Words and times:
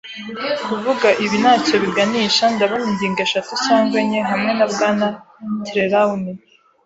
kuvuga; 0.65 1.07
ibi 1.23 1.37
ntacyo 1.43 1.75
biganisha. 1.83 2.43
Ndabona 2.55 2.85
ingingo 2.91 3.19
eshatu 3.27 3.51
cyangwa 3.65 3.95
enye, 4.03 4.19
hamwe 4.29 4.51
na 4.59 4.65
Bwana 4.73 5.07
Trelawney 5.65 6.35